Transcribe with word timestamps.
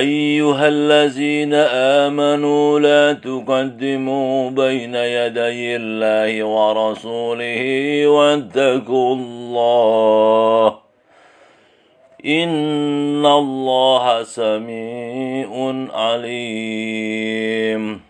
أيها 0.00 0.68
الذين 0.68 1.54
آمنوا 2.04 2.80
لا 2.80 3.12
تقدموا 3.12 4.50
بين 4.50 4.94
يدي 4.94 5.76
الله 5.76 6.44
ورسوله 6.44 7.62
واتقوا 8.06 9.14
الله. 9.14 10.78
إن 12.26 13.26
الله 13.26 14.22
سميع 14.22 15.48
عليم. 15.94 18.09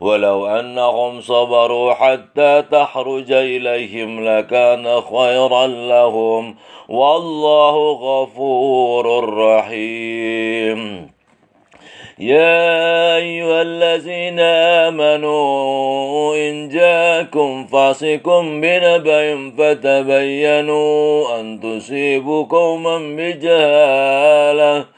ولو 0.00 0.46
أنهم 0.46 1.20
صبروا 1.20 1.92
حتى 1.92 2.64
تخرج 2.70 3.32
إليهم 3.32 4.28
لكان 4.28 5.00
خيرا 5.00 5.66
لهم. 5.66 6.56
والله 6.88 7.92
غفور 7.92 9.34
رحيم. 9.38 11.10
يا 12.18 13.16
أيها 13.16 13.62
الذين 13.62 14.40
آمنوا 14.90 16.36
إن 16.36 16.68
جاءكم 16.68 17.66
فاسق 17.66 18.40
بنبأ 18.40 19.50
فتبينوا 19.58 21.40
أن 21.40 21.60
تصيبوا 21.60 22.44
قوما 22.44 22.98
بجهالة. 22.98 24.97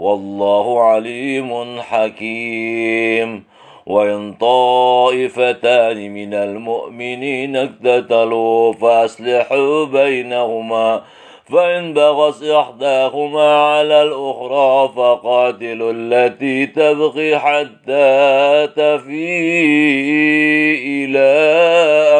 والله 0.00 0.82
عليم 0.82 1.80
حكيم. 1.80 3.44
وإن 3.86 4.32
طائفتان 4.32 6.14
من 6.14 6.34
المؤمنين 6.34 7.56
اقتتلوا 7.56 8.72
فأصلحوا 8.72 9.84
بينهما 9.84 11.02
فإن 11.52 11.94
بغت 11.94 12.42
إحداهما 12.42 13.56
على 13.56 14.02
الأخرى 14.02 14.92
فقاتلوا 14.96 15.92
التي 15.94 16.66
تبغي 16.66 17.38
حتى 17.38 18.68
تفيء 18.76 19.04
إلى 20.86 21.28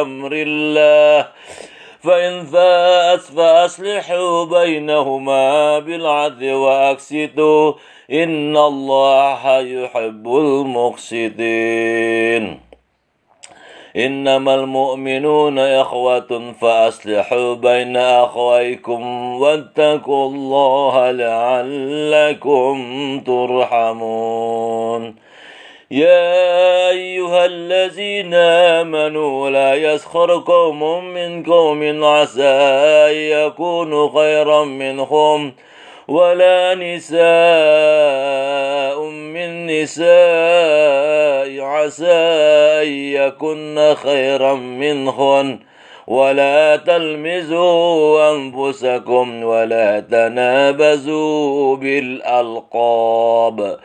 أمر 0.01 0.31
الله. 0.33 1.20
فإن 2.03 2.45
فاءت 2.45 3.19
فأصلحوا 3.19 4.45
بينهما 4.45 5.79
بالعدل 5.79 6.53
وأقسطوا. 6.53 7.73
إن 8.11 8.57
الله 8.57 9.59
يحب 9.59 10.27
المقسطين. 10.27 11.61
إنما 13.97 14.55
المؤمنون 14.55 15.59
إخوة 15.59 16.53
فأصلحوا 16.61 17.55
بين 17.55 17.97
أخويكم 17.97 19.01
واتقوا 19.41 20.29
الله 20.29 21.11
لعلكم 21.11 22.75
ترحمون. 23.25 25.20
يا 25.91 26.89
أيها 26.89 27.45
الذين 27.45 28.33
آمنوا 28.33 29.49
لا 29.49 29.75
يسخر 29.75 30.37
قوم 30.37 31.05
من 31.05 31.43
قوم 31.43 32.03
عسى 32.03 32.43
أن 33.09 33.13
يكونوا 33.13 34.09
خيرا 34.19 34.65
منهم 34.65 35.53
ولا 36.07 36.75
نساء 36.75 37.21
من 39.05 39.65
نساء 39.65 41.61
عسى 41.61 42.13
أن 42.81 42.87
يكن 42.87 43.95
خيرا 44.03 44.53
منهن. 44.53 45.59
ولا 46.07 46.75
تلمزوا 46.75 48.31
أنفسكم 48.31 49.43
ولا 49.43 49.99
تنابزوا 49.99 51.75
بالألقاب. 51.75 53.77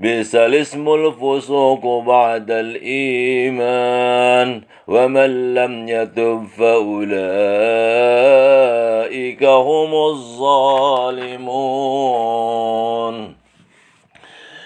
بئس 0.00 0.34
الاسم 0.34 0.88
الفسوق 0.94 2.04
بعد 2.06 2.50
الإيمان 2.50 3.80
ومن 4.88 5.54
لم 5.54 5.88
يتب 5.88 6.46
فأولئك 6.58 7.04
هم 9.44 9.94
الظالمون. 9.94 11.40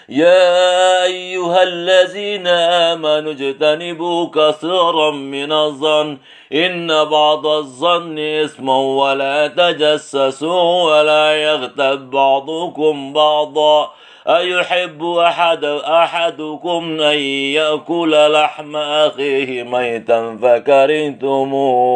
يا 0.08 1.05
أيها 1.05 1.62
الذين 1.62 2.47
آمنوا 2.93 3.32
اجتنبوا 3.32 4.26
كثيرا 4.35 5.11
من 5.11 5.53
الظن 5.53 6.19
إن 6.53 7.05
بعض 7.05 7.47
الظن 7.47 8.19
اسم 8.19 8.69
ولا 8.69 9.47
تجسسوا 9.47 10.82
ولا 10.82 11.37
يغتب 11.37 12.11
بعضكم 12.11 13.12
بعضا. 13.12 13.91
أيحب 14.29 15.05
أحد 15.05 15.65
أحدكم 15.85 17.00
أن 17.00 17.19
يأكل 17.19 18.32
لحم 18.32 18.76
أخيه 18.76 19.62
ميتا 19.62 20.38
فكرهتموه. 20.43 21.87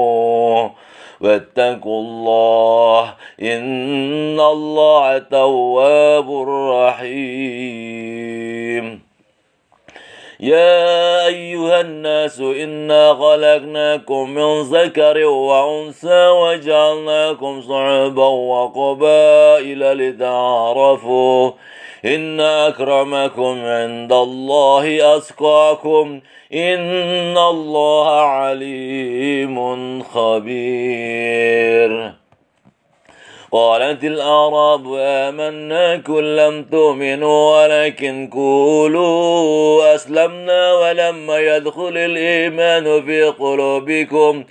واتقوا 1.21 2.01
الله 2.01 3.15
إن 3.43 4.41
الله 4.41 5.19
تواب 5.19 6.49
رحيم. 6.73 8.19
يا 10.41 11.27
أيها 11.27 11.81
الناس 11.81 12.41
إنا 12.41 13.15
خلقناكم 13.15 14.31
من 14.31 14.61
ذكر 14.61 15.25
وأنثى 15.25 16.29
وجعلناكم 16.29 17.61
صعبا 17.61 18.27
وقبائل 18.27 19.93
لتعارفوا 19.93 21.51
إن 22.05 22.41
أكرمكم 22.41 23.65
عند 23.65 24.12
الله 24.12 25.17
أسقاكم 25.17 26.21
إن 26.55 27.39
الله 27.39 28.21
عليم 28.21 30.03
خبير 30.03 31.49
قالت 33.53 34.05
الأعراب 34.05 34.95
آمنا 34.99 35.97
كن 35.97 36.37
لم 36.37 36.65
تؤمنوا 36.65 37.62
ولكن 37.62 38.31
قولوا 38.33 39.95
أسلمنا 39.95 40.73
ولما 40.73 41.39
يدخل 41.39 41.97
الإيمان 41.97 43.05
في 43.06 43.25
قلوبكم 43.25 44.45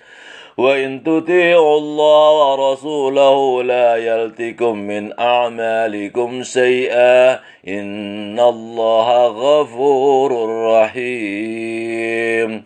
وإن 0.57 1.04
تطيعوا 1.04 1.77
الله 1.77 2.31
ورسوله 2.31 3.63
لا 3.63 3.95
يلتكم 3.95 4.77
من 4.77 5.19
أعمالكم 5.19 6.44
شيئا 6.44 7.39
إن 7.68 8.39
الله 8.39 9.27
غفور 9.27 10.31
رحيم. 10.74 12.63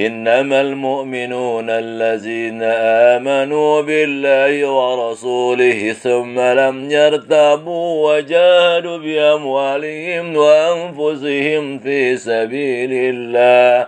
إنما 0.00 0.60
المؤمنون 0.60 1.70
الذين 1.70 2.62
آمنوا 2.62 3.80
بالله 3.80 4.70
ورسوله 4.70 5.92
ثم 5.92 6.40
لم 6.40 6.90
يرتابوا 6.90 8.16
وجاهدوا 8.16 8.98
بأموالهم 8.98 10.36
وأنفسهم 10.36 11.78
في 11.78 12.16
سبيل 12.16 12.90
الله 12.92 13.86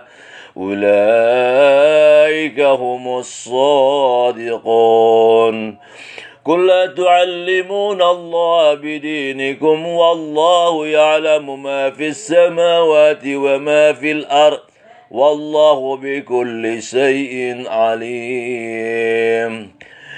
أولئك 2.43 2.59
هم 2.59 3.17
الصادقون. 3.17 4.53
قل 6.45 6.67
لا 6.67 6.85
تعلمون 6.85 8.01
الله 8.01 8.73
بدينكم 8.73 9.87
والله 9.87 10.87
يعلم 10.87 11.63
ما 11.63 11.89
في 11.89 12.07
السماوات 12.07 13.21
وما 13.25 13.93
في 13.93 14.11
الأرض 14.11 14.59
والله 15.11 15.97
بكل 15.97 16.81
شيء 16.81 17.63
عليم. 17.67 19.03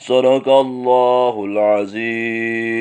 صدق 0.00 0.48
الله 0.48 1.44
العظيم. 1.44 2.80